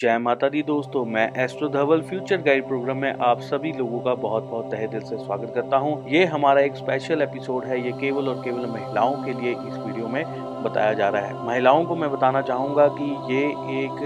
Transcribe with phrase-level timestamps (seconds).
[0.00, 4.14] जय माता दी दोस्तों, मैं Astro Dhaval future guide program में आप सभी लोगों का
[4.14, 7.92] बहुत बहुत तहे दिल से स्वागत करता हूँ। ये हमारा एक स्पेशल एपिसोड है, ये
[7.92, 10.24] केवल और केवल महिलाओं के लिए इस वीडियो में
[10.64, 13.42] बताया जा रहा है। महिलाओं को मैं बताना चाहूँगा कि ये
[13.80, 13.98] एक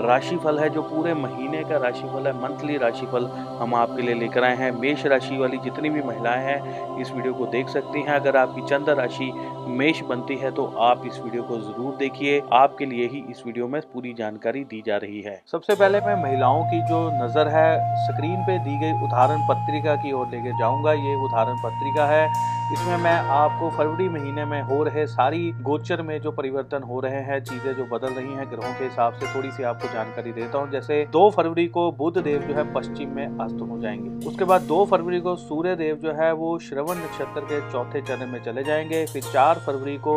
[0.00, 3.26] राशिफल है, जो पूरे महीने का राशिफल है मंथली राशिफल
[3.60, 7.32] हम आपके लिए लेकर आए हैं। मेष राशि वाली जितनी भी महिलाएँ हैं, इस वीडियो
[7.34, 9.32] को देख सकती हैं। अगर आपकी चंद्र राशि
[9.70, 13.68] मेष बनती है तो आप इस वीडियो को ज़रूर देखिए। आपके लिए ही इस वीडियो
[13.68, 17.68] में पूरी जानकारी दी जा रही है। सबसे पहले मैं महिलाओं की जो नज़र है,
[18.06, 22.24] स्क्रीन पे दी गई उदाहरण पत्रिका की ओर लेके जाऊँगा। ये उदाहरण पत्रिका है।
[22.72, 27.20] इसमें मैं आपको फरवरी महीने में हो रहे सारी गोचर में जो परिवर्तन हो रहे
[27.22, 30.58] हैं, चीज़ें जो बदल रही हैं, ग्रहों के हिसाब से थोड़ी सी आपको जानकारी देता
[30.58, 34.44] हूँ। जैसे दो फरवरी को बुद्ध देव जो है पश्चिम में अस्त हो जाएँगे। उसके
[34.44, 38.42] बाद दो फरवरी को सूर्य देव जो है वो श्रवण नक्षत्र के चौथे चरण में
[38.42, 40.14] चले जाएँगे। फिर चार फरवरी को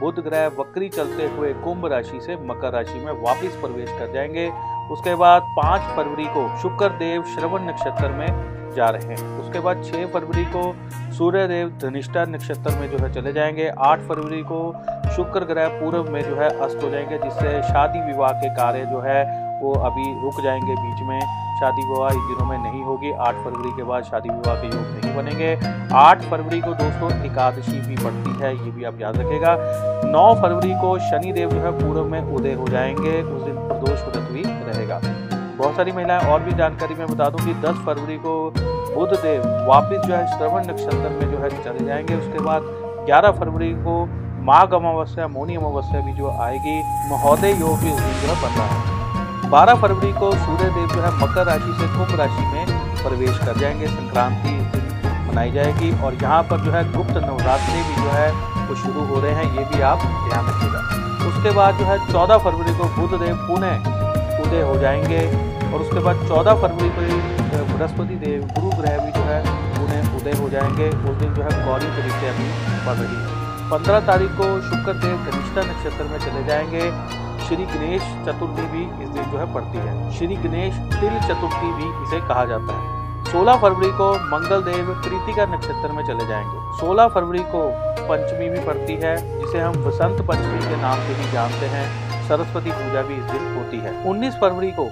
[0.00, 4.50] बुध ग्रह वक्री चलते हुए कुंभ राशि से मकर राशि में वापिस प्रवेश कर जाएँगे।
[4.90, 9.82] उसके बाद पाँच फरवरी को शुक्र देव श्रवण नक्षत्र में जा रहे हैं। उसके बाद
[9.82, 10.74] 6 फरवरी को
[11.12, 14.60] सूर्य देव धनिष्ठा नक्षत्र में जो है चले जाएँगे। 8 फरवरी को
[15.16, 19.00] शुक्र ग्रह पूर्व में जो है अस्त हो जाएँगे, जिससे शादी विवाह के कार्य जो
[19.00, 19.22] है
[19.62, 21.20] वो अभी रुक जाएँगे बीच में।
[21.54, 24.86] शादी विवाह इन दिनों में नहीं होगी। 8 फरवरी के बाद शादी विवाह के योग
[24.86, 25.54] नहीं बनेंगे।
[25.94, 29.56] 8 फरवरी को दोस्तों एकादशी भी पड़ती है, ये भी आप याद रखेगा।
[30.10, 34.00] 9 फरवरी को शनि देव जो है पूर्व में उदय हो जाएँगे। उस दिन प्रदोष
[34.74, 35.00] रहेगा।
[35.58, 38.34] बहुत सारी महिलाएँ और भी जानकारी मैं बता दूँ कि 10 फरवरी को
[38.94, 42.62] बुध देव वापिस जो है श्रवण नक्षत्र में जो है चले जाएँगे। उसके बाद
[43.08, 44.04] 11 फरवरी को
[44.44, 46.76] माघ अमावस्या, मोनी अमावस्या भी जो आएगी,
[47.10, 51.00] महोदय योग भी उस जो है बन रहा है। बारह फरवरी को सूर्य देव जो
[51.02, 52.66] है मकर राशि से कुंभ राशि में
[53.02, 54.54] प्रवेश कर जाएँगे। संक्रांति
[55.28, 58.30] मनाई जाएगी और यहाँ पर जो है गुप्त नवरात्रि भी जो है
[58.68, 60.80] वो शुरू हो रहे हैं, ये भी आप ध्यान रखिएगा।
[61.28, 63.93] उसके बाद जो है चौदह फरवरी को बुध देव पुनः
[64.44, 65.26] उदय हो जाएँगे
[65.72, 69.40] और उसके बाद 14 फरवरी को बृहस्पति देव, गुरु ग्रह भी जो है,
[69.82, 72.48] उन्हें उदय हो जाएँगे। उस दिन जो है, गौरी तरीके अभी
[72.86, 73.32] बढ़ रही है
[73.70, 76.80] पंद्रह तारीख को शुक्र देव धनिष्ठा नक्षत्र में चले जाएँगे।
[77.46, 82.04] श्री गणेश चतुर्थी भी इस दिन जो है, पड़ती है। श्री गणेश तिल चतुर्थी भी
[82.04, 87.08] इसे कहा जाता है। 16 फरवरी को मंगल देव कृतिका नक्षत्र में चले जाएँगे। 16
[87.08, 87.70] फरवरी को
[88.08, 92.70] पंचमी भी पड़ती है, जिसे हम बसंत पंचमी के नाम से भी जानते हैं। सरस्वती
[92.70, 94.88] पूजा भी इस दिन होती है। 19 फरवरी को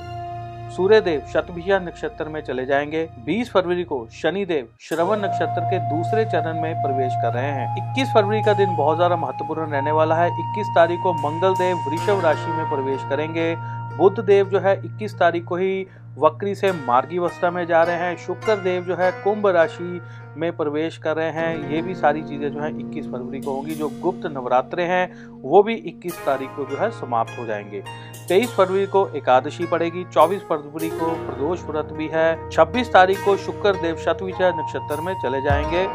[0.76, 5.78] सूर्य देव शतभिया नक्षत्र में चले जाएँगे। 20 फरवरी को शनि देव श्रवण नक्षत्र के
[5.88, 9.92] दूसरे चरण में प्रवेश कर रहे हैं। 21 फरवरी का दिन बहुत ज़्यादा महत्वपूर्ण रहने
[9.92, 13.54] वाला है। 21 तारीख को मंगल देव वृषभ राशि में प्रवेश करेंगे।
[13.96, 15.86] बुद्ध देव जो है 21 तारीख को ही
[16.18, 20.00] वक्री से मार्गी अवस्था में जा रहे हैं। शुक्र देव जो है कुंभ राशि
[20.36, 23.74] में प्रवेश कर रहे हैं। ये भी सारी चीज़ें जो है 21 फरवरी को होंगी।
[23.74, 27.82] जो गुप्त नवरात्रे हैं, वो भी 21 तारीख को जो है समाप्त हो जाएँगे।
[28.28, 33.36] 23 फरवरी को एकादशी पड़ेगी। 24 फरवरी को प्रदोष व्रत भी है। 26 तारीख को
[33.36, 35.86] शुक्र देव शतविजय नक्षत्र में चले जाएँगे।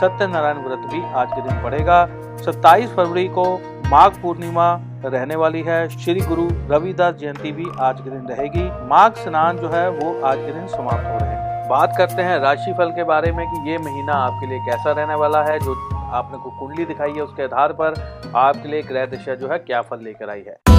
[0.00, 3.44] सत्यनारायण व्रत भी आज के दिन पड़ेगा। सत्ताईस फरवरी को
[3.90, 4.72] माघ पूर्णिमा
[5.04, 9.68] रहने वाली है। श्री गुरु रविदास जयंती भी आज के दिन रहेगी। माघ स्नान जो
[9.68, 13.32] है, वो आज के दिन समाप्त हो रहे हैं। बात करते हैं राशिफल के बारे
[13.32, 15.74] में कि ये महीना आपके लिए कैसा रहने वाला है, जो
[16.12, 17.94] आपने को कुंडली दिखाई है उसके आधार पर,
[18.36, 20.75] आपके लिए ग्रह दिशा जो है, क्या फल लेकर आई है।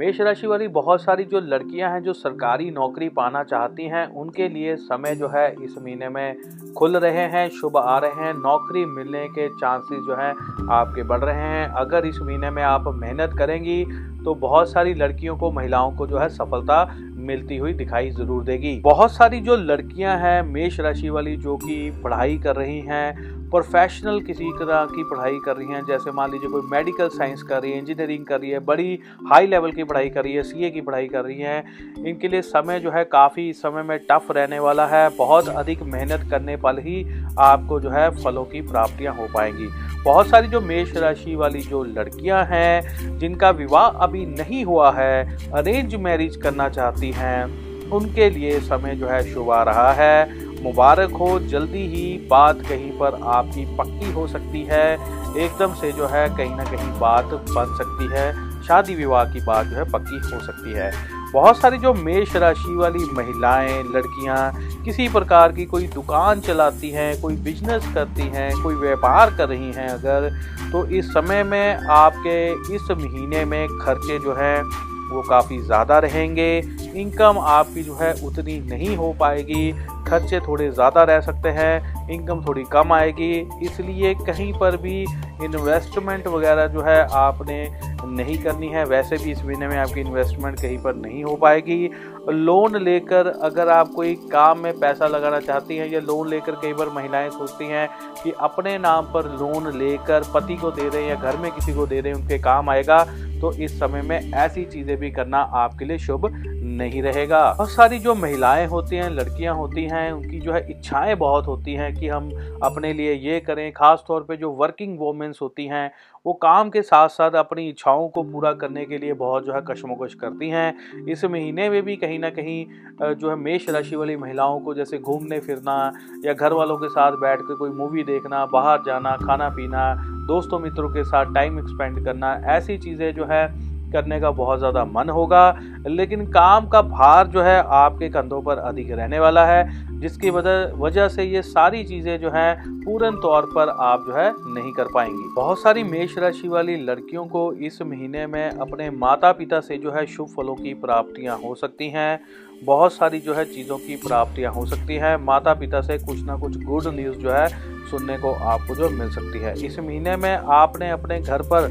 [0.00, 4.48] मेष राशि वाली बहुत सारी जो लड़कियाँ हैं, जो सरकारी नौकरी पाना चाहती हैं, उनके
[4.48, 8.84] लिए समय जो है इस महीने में खुल रहे हैं, शुभ आ रहे हैं, नौकरी
[8.86, 10.32] मिलने के चांसेस जो हैं
[10.70, 13.84] आपके बढ़ रहे हैं। अगर इस महीने में आप मेहनत करेंगी
[14.24, 16.84] तो बहुत सारी लड़कियों को, महिलाओं को जो है सफलता
[17.20, 21.90] मिलती हुई दिखाई ज़रूर देगी। बहुत सारी जो लड़कियाँ हैं, मेष राशि वाली जो कि
[22.04, 26.48] पढ़ाई कर रही हैं प्रोफेशनल किसी तरह की पढ़ाई कर रही हैं। जैसे मान लीजिए
[26.50, 28.98] कोई मेडिकल साइंस कर रही है इंजीनियरिंग कर रही है, बड़ी
[29.30, 32.42] हाई लेवल की पढ़ाई कर रही है सीए की पढ़ाई कर रही हैं। इनके लिए
[32.42, 36.78] समय जो है काफ़ी समय में टफ रहने वाला है। बहुत अधिक मेहनत करने पर
[36.78, 37.04] ही
[37.38, 39.68] आपको जो है फलों की प्राप्तियाँ हो पाएँगी।
[40.04, 45.50] बहुत सारी जो मेष राशि वाली जो लड़कियाँ हैं, जिनका विवाह अभी नहीं हुआ है
[45.52, 51.12] अरेंज मैरिज करना चाहती हैं, उनके लिए समय जो है शुभ आ रहा है। मुबारक
[51.12, 54.92] हो, जल्दी ही बात कहीं पर आपकी पक्की हो सकती है,
[55.36, 59.66] एकदम से जो है कहीं ना कहीं बात बन सकती है, शादी विवाह की बात
[59.66, 60.92] जो है पक्की हो सकती है।
[61.32, 64.52] बहुत सारी जो मेष राशि वाली महिलाएँ, लड़कियाँ,
[64.84, 69.72] किसी प्रकार की कोई दुकान चलाती हैं, कोई बिज़नेस करती हैं, कोई व्यापार कर रही
[69.72, 70.28] हैं अगर
[70.72, 74.62] तो इस समय में आपके इस महीने में खर्चे जो हैं
[75.10, 76.56] वो काफ़ी ज़्यादा रहेंगे।
[76.94, 79.72] इनकम आपकी जो है उतनी नहीं हो पाएगी।
[80.08, 85.00] खर्चे थोड़े ज़्यादा रह सकते हैं। इनकम थोड़ी कम आएगी, इसलिए कहीं पर भी
[85.44, 87.68] इन्वेस्टमेंट वगैरह जो है आपने
[88.06, 91.90] नहीं करनी है, वैसे भी इस महीने में आपकी इन्वेस्टमेंट कहीं पर नहीं हो पाएगी।
[92.28, 96.72] लोन लेकर अगर आप कोई काम में पैसा लगाना चाहती हैं या लोन लेकर कई
[96.72, 97.88] बार महिलाएँ सोचती हैं
[98.22, 101.74] कि अपने नाम पर लोन लेकर पति को दे रहे हैं या घर में किसी
[101.74, 103.04] को दे रहे हैं उनके काम आएगा
[103.40, 106.26] तो इस समय में ऐसी चीज़ें भी करना आपके लिए शुभ
[106.72, 111.14] नहीं रहेगा। बहुत सारी जो महिलाएँ होती हैं, लड़कियाँ होती हैं, उनकी जो है इच्छाएँ
[111.16, 112.30] बहुत होती हैं कि हम
[112.62, 115.90] अपने लिए ये करें। खास तौर पे जो वर्किंग वोमेंस होती हैं,
[116.26, 119.60] वो काम के साथ साथ अपनी इच्छाओं को पूरा करने के लिए बहुत जो है
[119.68, 124.16] कशमकश करती हैं। इस महीने में भी कहीं ना कहीं जो है मेष राशि वाली
[124.16, 125.92] महिलाओं को जैसे घूमने फिरना
[126.24, 129.94] या घर वालों के साथ बैठ कर कोई मूवी देखना, बाहर जाना, खाना पीना,
[130.26, 133.46] दोस्तों मित्रों के साथ टाइम स्पेंड करना, ऐसी चीज़ें जो है
[133.92, 138.58] करने का बहुत ज़्यादा मन होगा, लेकिन काम का भार जो है आपके कंधों पर
[138.58, 142.54] अधिक रहने वाला है, जिसकी वजह से ये सारी चीज़ें जो है
[142.84, 147.24] पूर्ण तौर पर आप जो है नहीं कर पाएँगी। बहुत सारी मेष राशि वाली लड़कियों
[147.26, 151.54] को इस महीने में अपने माता पिता से जो है शुभ फलों की प्राप्तियाँ हो
[151.54, 152.20] सकती हैं,
[152.64, 156.36] बहुत सारी जो है चीज़ों की प्राप्तियाँ हो सकती हैं माता पिता से कुछ ना
[156.36, 157.48] कुछ गुड न्यूज़ जो है
[157.90, 161.68] सुनने को आपको जो मिल सकती है। इस महीने में आपने अपने घर पर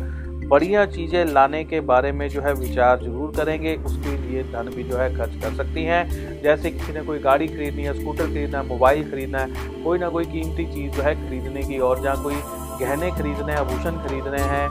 [0.50, 4.84] बढ़िया चीज़ें लाने के बारे में जो है विचार ज़रूर करेंगे। उसके लिए धन भी
[4.84, 8.60] जो है खर्च कर सकती हैं। जैसे किसी ने कोई गाड़ी खरीदनी है, स्कूटर खरीदना
[8.60, 12.24] है, मोबाइल खरीदना है, कोई ना कोई कीमती चीज़ जो है खरीदने की और जहाँ
[12.24, 12.36] कोई
[12.82, 14.68] गहने खरीदने हैं, आभूषण खरीदने हैं,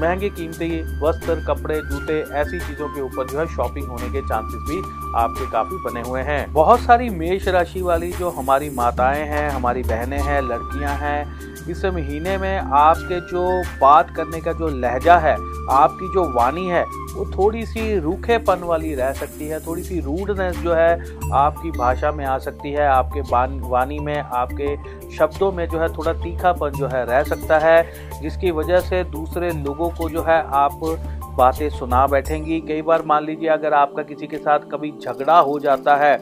[0.00, 0.68] महँगे कीमती
[1.00, 4.78] वस्त्र, कपड़े, जूते, ऐसी चीज़ों के ऊपर जो है शॉपिंग होने के चांसेस भी
[5.16, 9.82] आपके काफ़ी बने हुए हैं। बहुत सारी मेष राशि वाली जो हमारी माताएँ हैं, हमारी
[9.82, 15.34] बहनें हैं, लड़कियाँ हैं इस महीने में आपके जो बात करने का जो लहजा है,
[15.70, 16.84] आपकी जो वाणी है,
[17.14, 20.92] वो थोड़ी सी रूखेपन वाली रह सकती है थोड़ी सी रूडनेस जो है
[21.34, 23.20] आपकी भाषा में आ सकती है, आपके
[23.68, 24.76] वाणी में, आपके
[25.16, 27.82] शब्दों में जो है थोड़ा तीखापन जो है रह सकता है,
[28.22, 30.80] जिसकी वजह से दूसरे लोगों को जो है आप
[31.38, 35.58] बातें सुना बैठेंगी। कई बार मान लीजिए अगर आपका किसी के साथ कभी झगड़ा हो
[35.58, 36.16] जाता है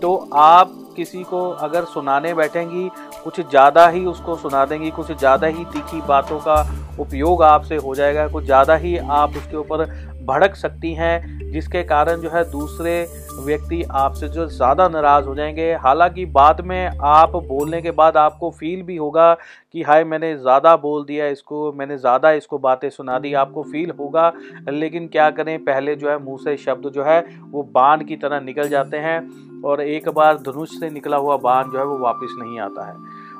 [0.00, 2.88] तो आप किसी को अगर सुनाने बैठेंगी,
[3.24, 6.64] कुछ ज़्यादा ही उसको सुना देंगी, कुछ ज़्यादा ही तीखी बातों का
[7.00, 9.86] उपयोग आपसे हो जाएगा, कुछ ज़्यादा ही आप उसके ऊपर
[10.24, 13.06] भड़क सकती हैं, जिसके कारण जो है दूसरे
[13.36, 18.50] व्यक्ति आपसे जो ज़्यादा नाराज़ हो जाएँगे। हालाँकि बाद में आप बोलने के बाद आपको
[18.50, 23.18] फील भी होगा कि हाय, मैंने ज़्यादा बोल दिया इसको, मैंने ज़्यादा इसको बातें सुना
[23.18, 24.32] दी, आपको फील होगा।
[24.70, 28.40] लेकिन क्या करें, पहले जो है मुँह से शब्द जो है वो बाण की तरह
[28.40, 29.20] निकल जाते हैं।
[29.64, 32.96] और एक बार धनुष से निकला हुआ बाण जो है वो वापस नहीं आता है।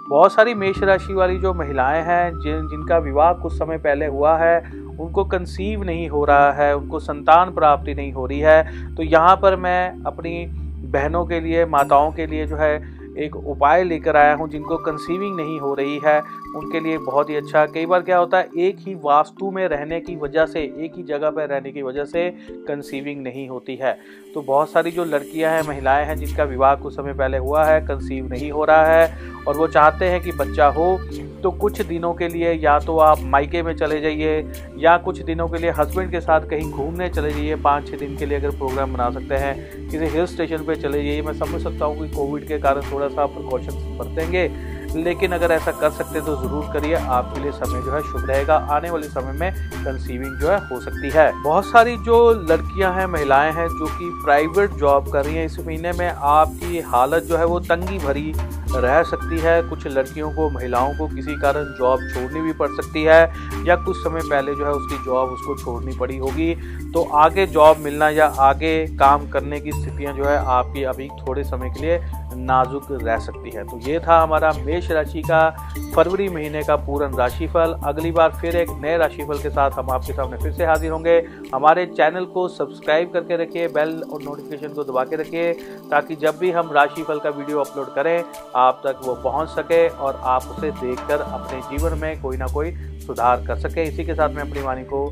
[0.08, 4.36] बहुत सारी मेष राशि वाली जो महिलाएँ हैं, जिन, जिनका विवाह कुछ समय पहले हुआ
[4.36, 9.02] है, उनको कंसीव नहीं हो रहा है, उनको संतान प्राप्ति नहीं हो रही है। तो
[9.02, 10.46] यहाँ पर मैं अपनी
[10.90, 15.36] बहनों के लिए, माताओं के लिए जो है एक उपाय लेकर आया हूँ जिनको कंसीविंग
[15.36, 16.20] नहीं हो रही है।
[16.56, 20.00] उनके लिए बहुत ही अच्छा। कई बार क्या होता है, एक ही वास्तु में रहने
[20.00, 22.30] की वजह से, एक ही जगह पर रहने की वजह से
[22.68, 23.96] कंसीविंग नहीं होती है।
[24.34, 27.80] तो बहुत सारी जो लड़कियाँ हैं, महिलाएँ हैं जिनका विवाह कुछ समय पहले हुआ है
[27.80, 30.96] कंसीव नहीं हो रहा है, और वो चाहते हैं कि बच्चा हो
[31.44, 34.38] तो कुछ दिनों के लिए या तो आप मायके में चले जाइए,
[34.78, 38.16] या कुछ दिनों के लिए हस्बैंड के साथ कहीं घूमने चले जाइए, पाँच छः दिन
[38.16, 41.62] के लिए अगर प्रोग्राम बना सकते हैं, किसी हिल स्टेशन पे चले जाइए। मैं समझ
[41.62, 44.48] सकता हूँ कि कोविड के कारण थोड़ा सा प्रिकॉशंस बरतेंगे,
[44.96, 48.26] लेकिन अगर ऐसा कर सकते हैं तो ज़रूर करिए। आपके लिए समय जो है शुभ
[48.30, 52.18] रहेगा। आने वाले समय में कंसीविंग जो है हो सकती है। बहुत सारी जो
[52.50, 56.80] लड़कियाँ हैं, महिलाएँ हैं, जो कि प्राइवेट जॉब कर रही हैं, इस महीने में आपकी
[56.92, 58.32] हालत जो है वो तंगी भरी
[58.72, 63.02] रह सकती है। कुछ लड़कियों को, महिलाओं को किसी कारण जॉब छोड़नी भी पड़ सकती
[63.02, 63.22] है
[63.66, 66.54] या कुछ समय पहले जो है उसकी जॉब उसको छोड़नी पड़ी होगी।
[66.92, 71.44] तो आगे जॉब मिलना या आगे काम करने की स्थितियाँ जो है आपकी अभी थोड़े
[71.44, 71.98] समय के लिए
[72.36, 75.48] नाजुक रह सकती है। तो ये था हमारा मेष राशि का
[75.94, 80.12] फरवरी महीने का पूर्ण राशिफल। अगली बार फिर एक नए राशिफल के साथ हम आपके
[80.12, 81.16] सामने फिर से हाजिर होंगे।
[81.54, 85.52] हमारे चैनल को सब्सक्राइब करके रखिए, बेल और नोटिफिकेशन को दबा के रखिए,
[85.90, 88.22] ताकि जब भी हम राशिफल का वीडियो अपलोड करें
[88.64, 92.70] आप तक वो पहुँच सके और आप उसे देखकर अपने जीवन में कोई ना कोई
[93.06, 95.06] सुधार कर सके। इसी के साथ मैं अपनी वाणी को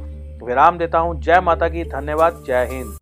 [0.47, 3.02] विराम देता हूँ। जय माता की, धन्यवाद। जय हिंद।